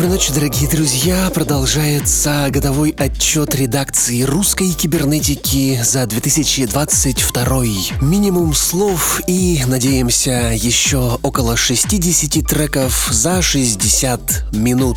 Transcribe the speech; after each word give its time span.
Доброй 0.00 0.16
ночи, 0.16 0.32
дорогие 0.32 0.66
друзья! 0.66 1.30
Продолжается 1.34 2.46
годовой 2.48 2.94
отчет 2.96 3.54
редакции 3.54 4.22
русской 4.22 4.72
кибернетики 4.72 5.78
за 5.82 6.06
2022. 6.06 8.00
Минимум 8.00 8.54
слов 8.54 9.20
и, 9.26 9.62
надеемся, 9.66 10.52
еще 10.54 11.18
около 11.22 11.54
60 11.54 12.46
треков 12.48 13.10
за 13.10 13.42
60 13.42 14.54
минут. 14.54 14.96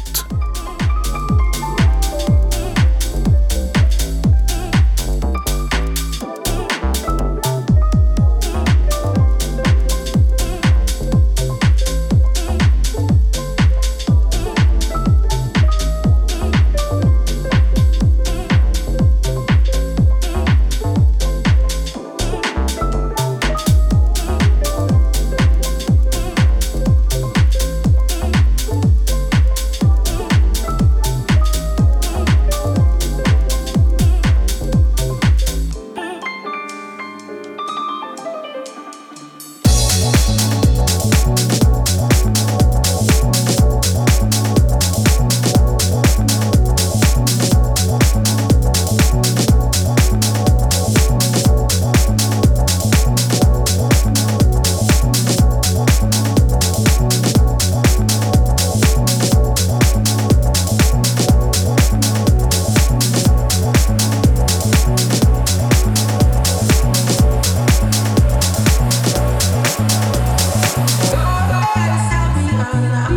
How 73.04 73.10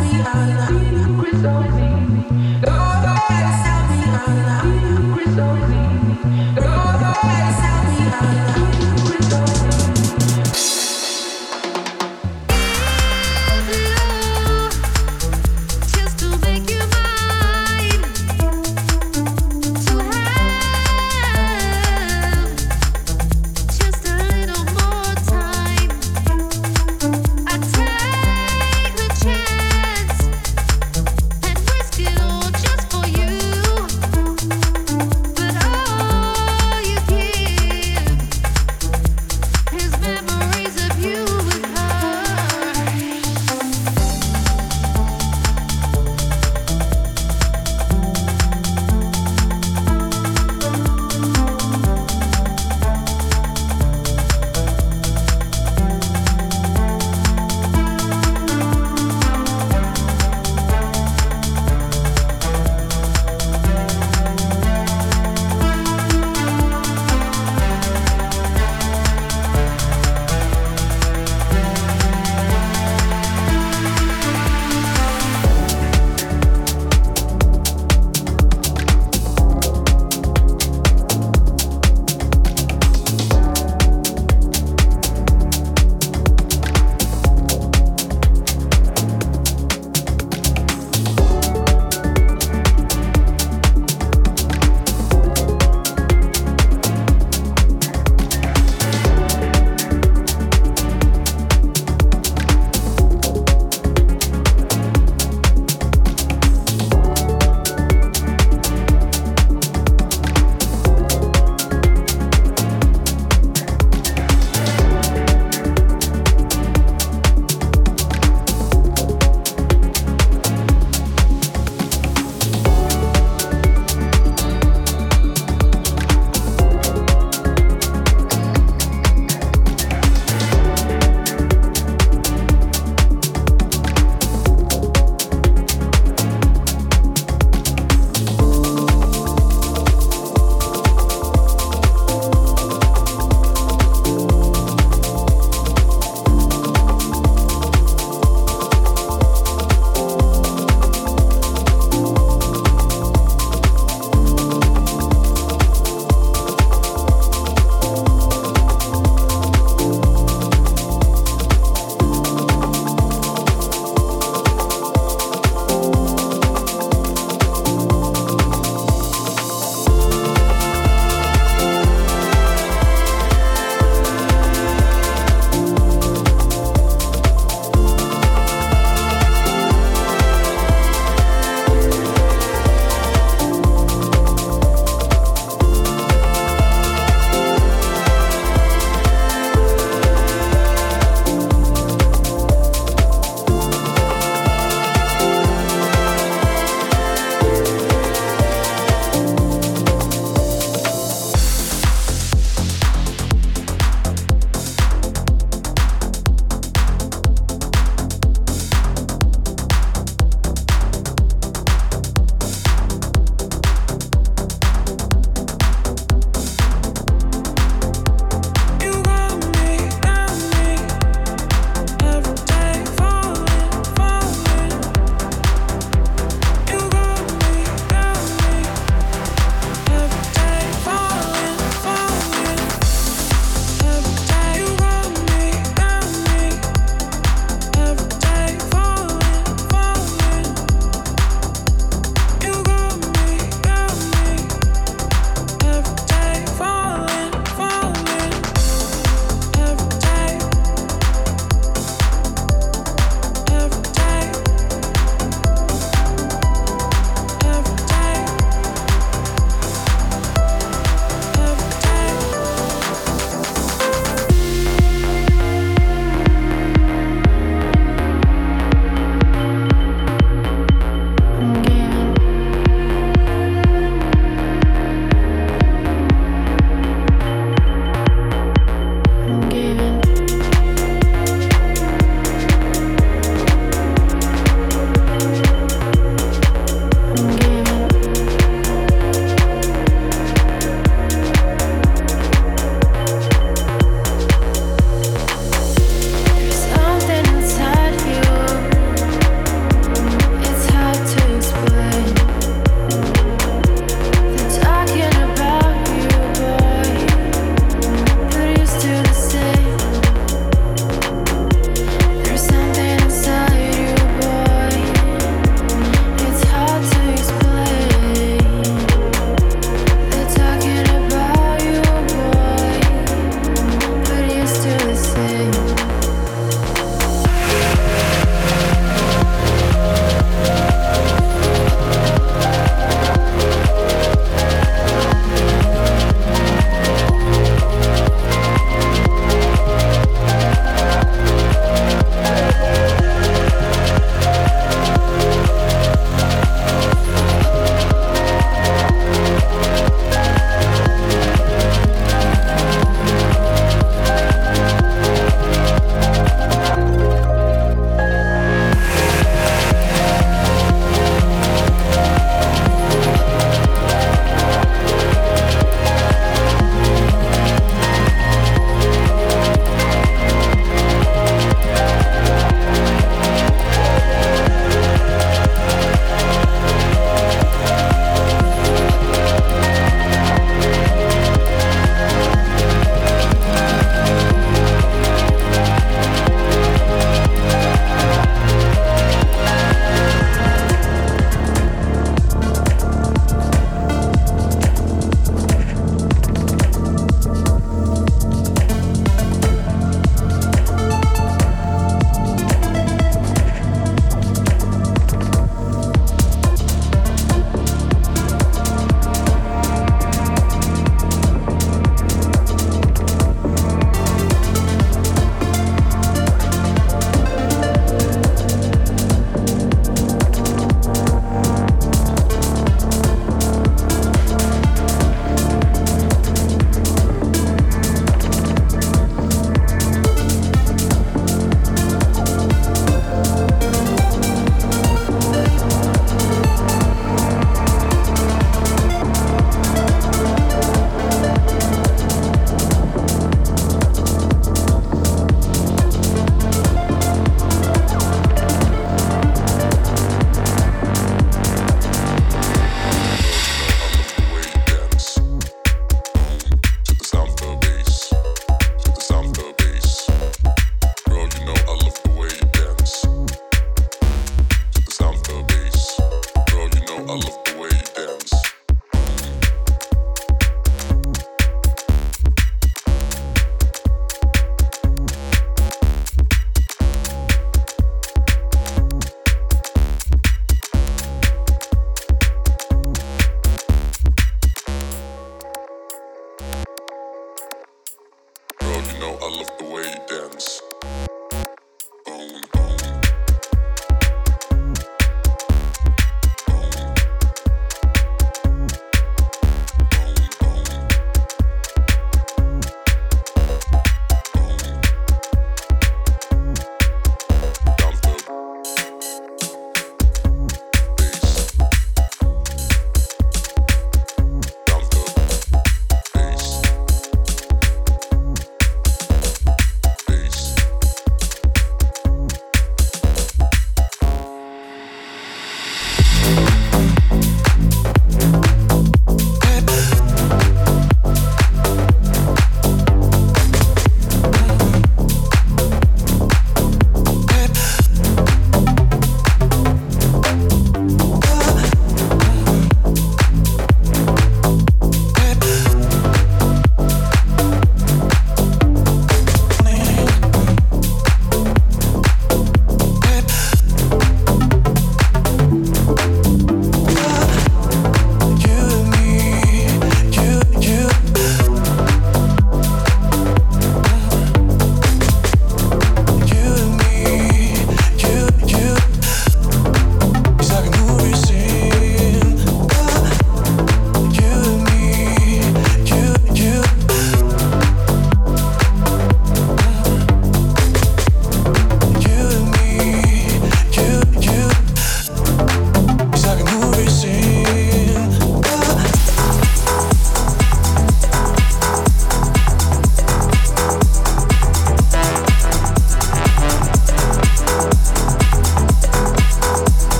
we 0.00 0.20
are. 0.22 0.89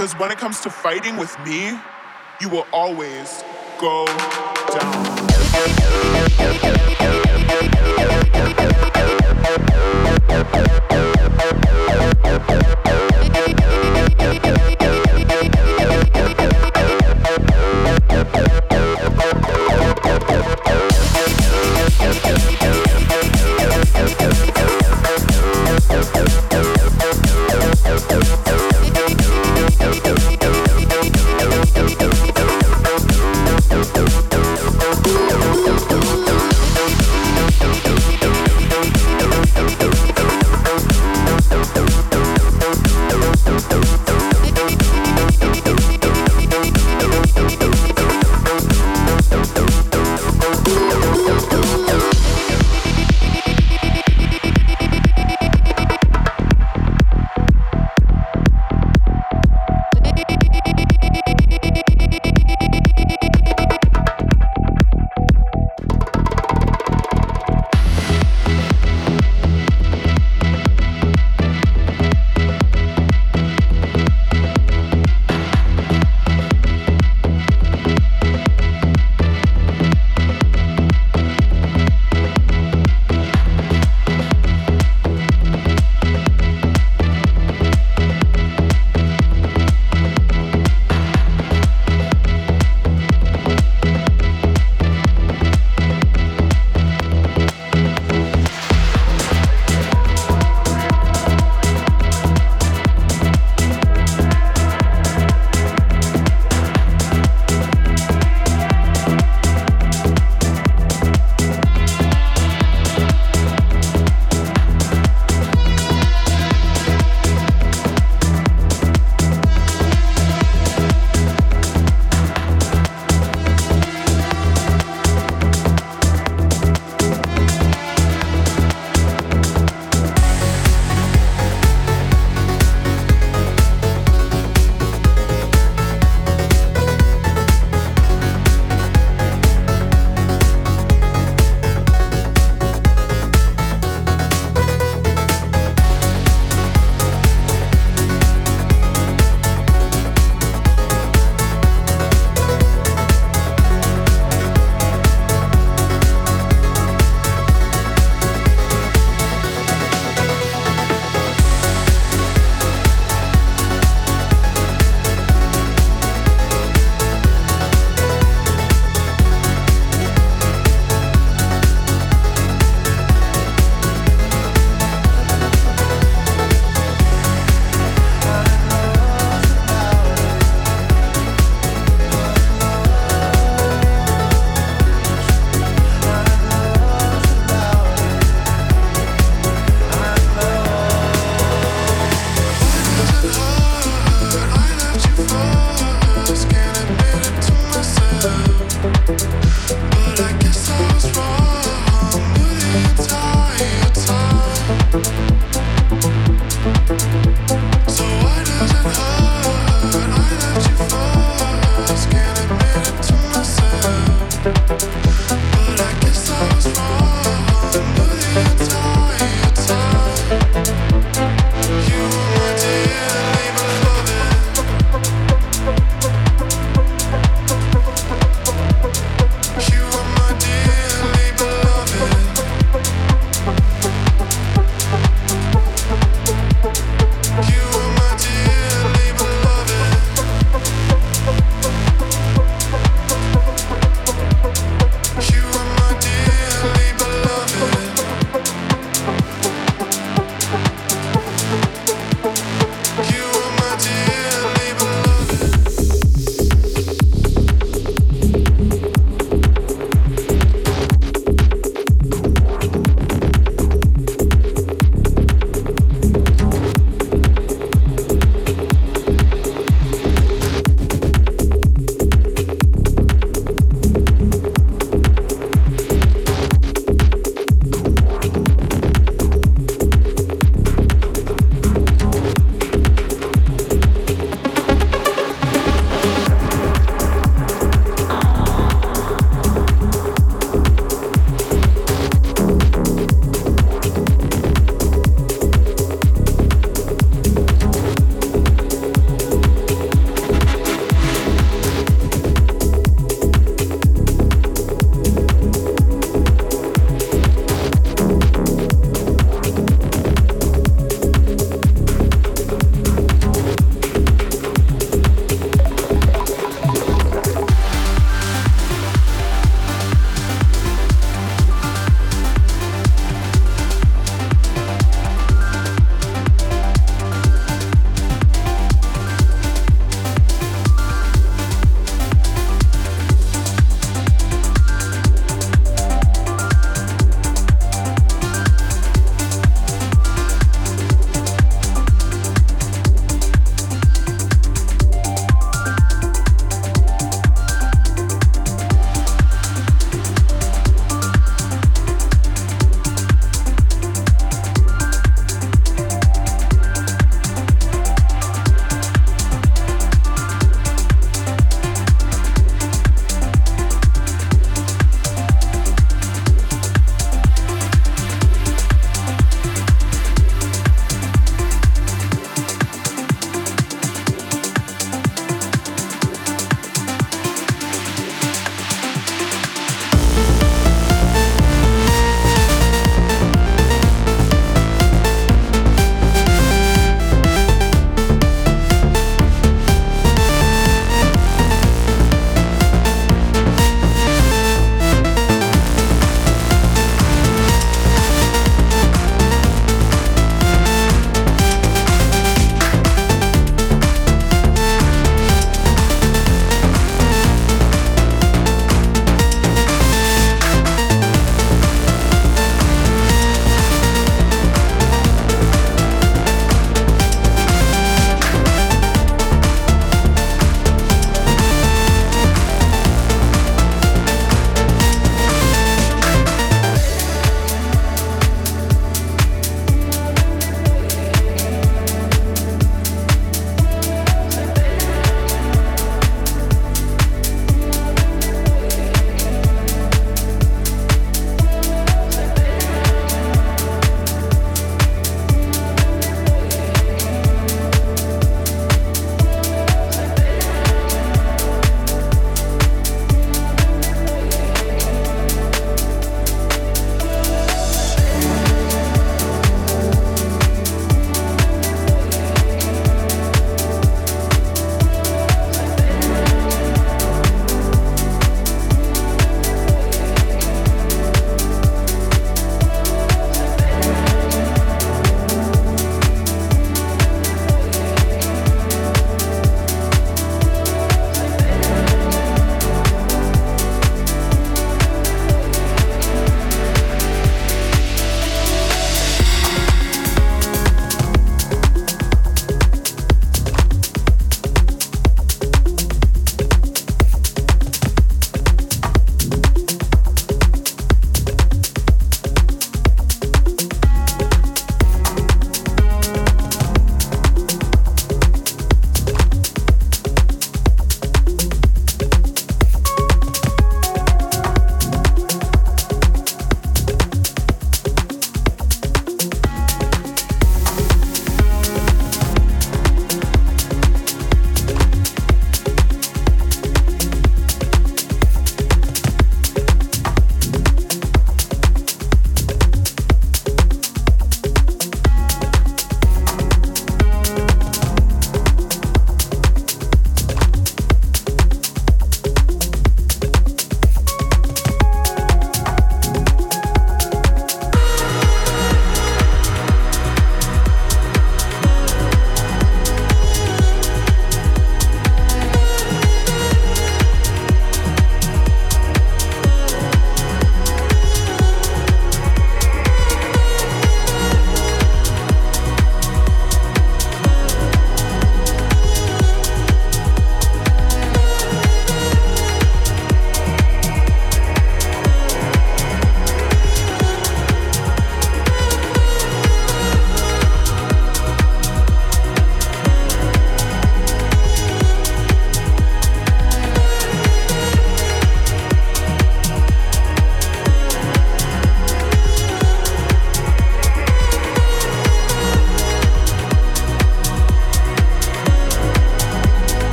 Because 0.00 0.18
when 0.18 0.30
it 0.30 0.38
comes 0.38 0.60
to 0.62 0.70
fighting 0.70 1.18
with 1.18 1.38
me, 1.44 1.78
you 2.40 2.48
will 2.48 2.66
always 2.72 3.44
go 3.78 4.06
down. 4.06 5.20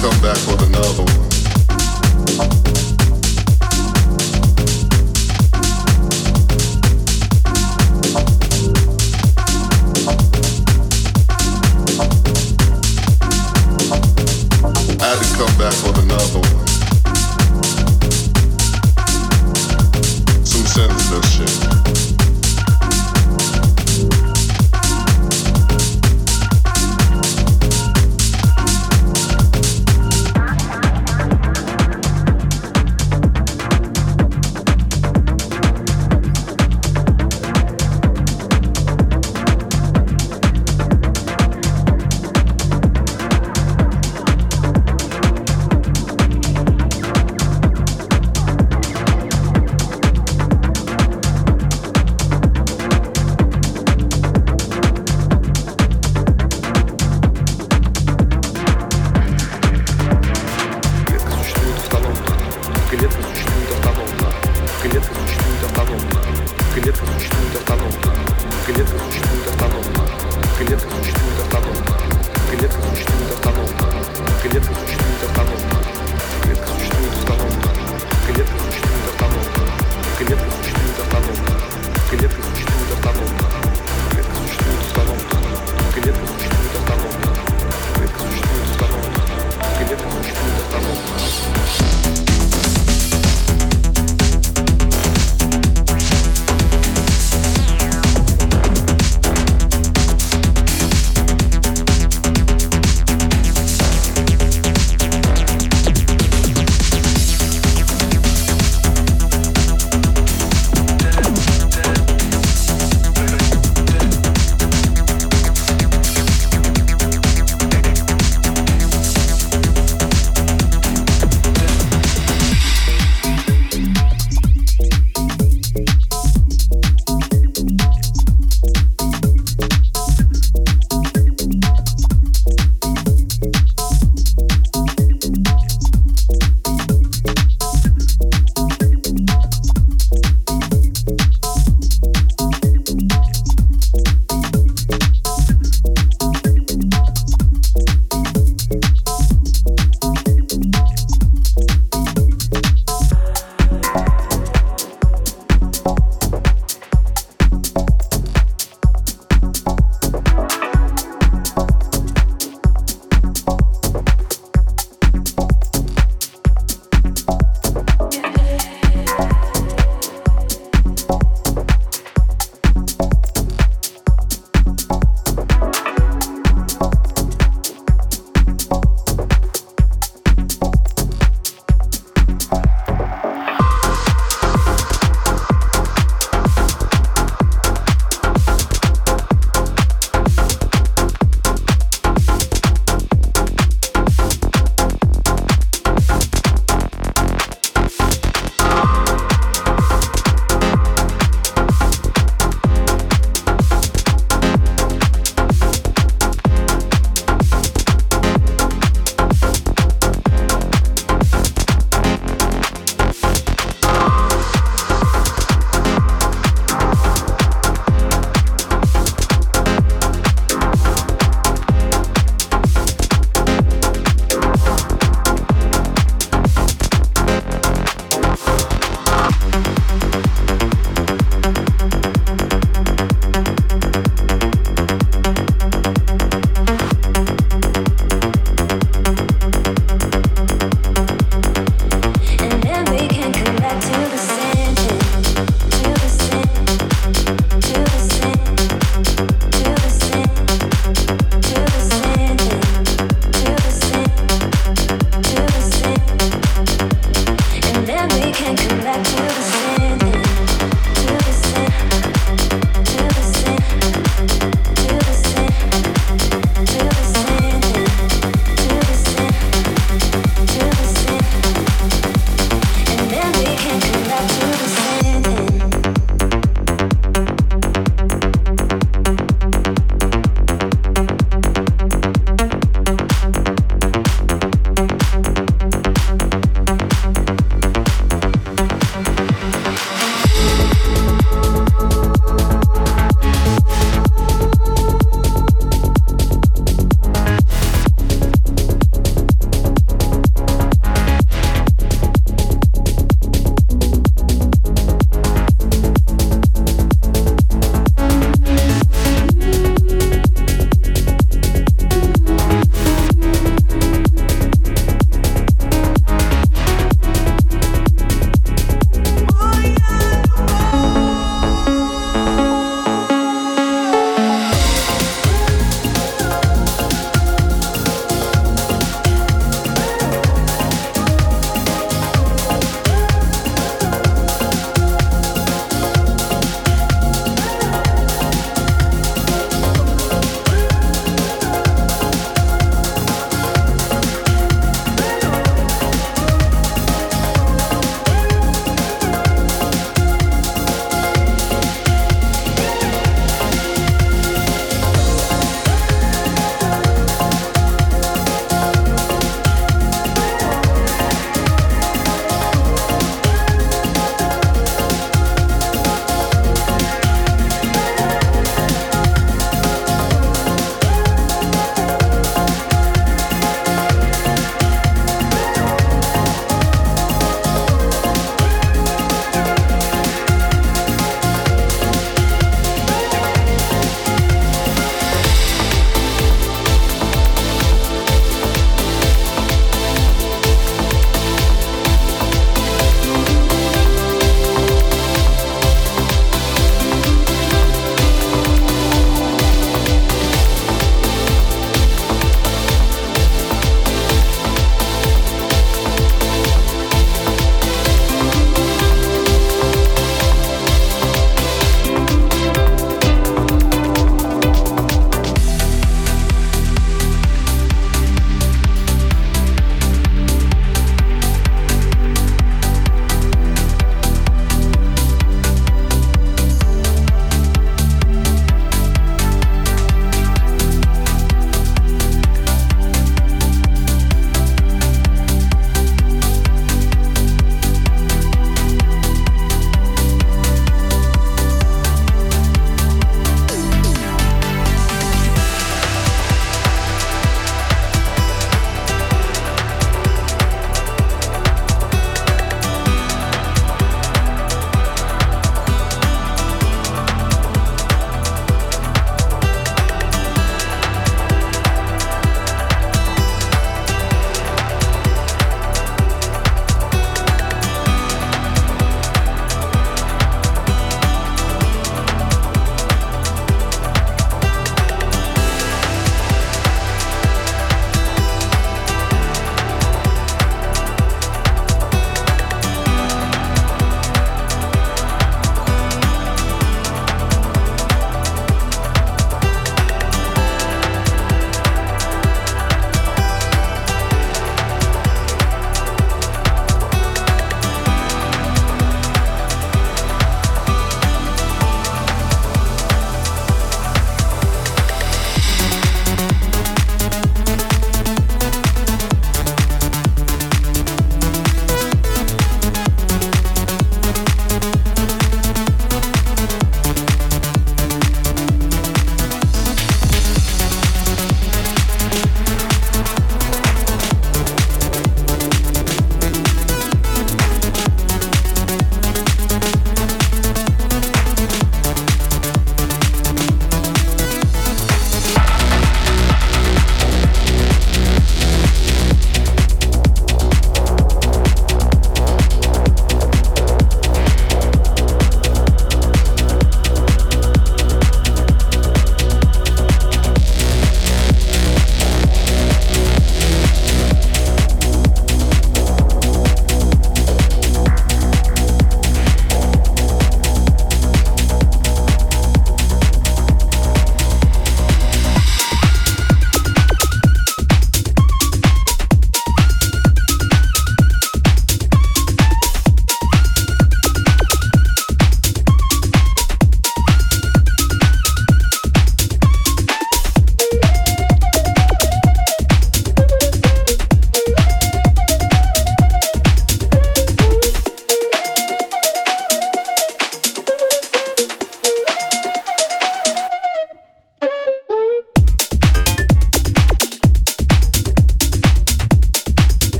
come 0.00 0.22
back 0.22 0.36
with 0.46 0.62
another 0.62 1.02
one. 1.02 2.89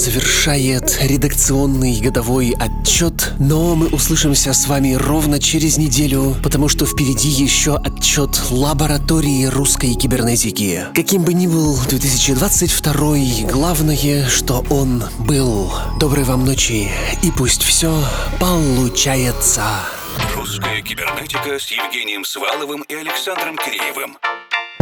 Завершает 0.00 0.98
редакционный 1.02 2.00
годовой 2.00 2.56
отчет, 2.58 3.34
но 3.38 3.74
мы 3.74 3.88
услышимся 3.88 4.54
с 4.54 4.66
вами 4.66 4.94
ровно 4.94 5.38
через 5.38 5.76
неделю, 5.76 6.36
потому 6.42 6.68
что 6.68 6.86
впереди 6.86 7.28
еще 7.28 7.76
отчет 7.76 8.30
лаборатории 8.50 9.44
русской 9.44 9.94
кибернетики. 9.94 10.86
Каким 10.94 11.22
бы 11.22 11.34
ни 11.34 11.46
был 11.46 11.78
2022, 11.88 13.50
главное, 13.52 14.26
что 14.28 14.64
он 14.70 15.04
был. 15.18 15.70
Доброй 16.00 16.24
вам 16.24 16.46
ночи, 16.46 16.88
и 17.22 17.30
пусть 17.30 17.62
все 17.62 18.02
получается. 18.38 19.64
Русская 20.34 20.80
кибернетика 20.80 21.58
с 21.58 21.70
Евгением 21.70 22.24
Сваловым 22.24 22.82
и 22.82 22.94
Александром 22.94 23.56
Киреевым 23.58 24.16